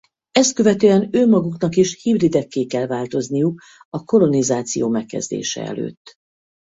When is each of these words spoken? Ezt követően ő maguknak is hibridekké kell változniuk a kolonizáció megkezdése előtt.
Ezt 0.31 0.53
követően 0.53 1.09
ő 1.11 1.27
maguknak 1.27 1.75
is 1.75 2.01
hibridekké 2.01 2.65
kell 2.65 2.87
változniuk 2.87 3.61
a 3.89 4.03
kolonizáció 4.03 4.89
megkezdése 4.89 5.63
előtt. 5.65 6.15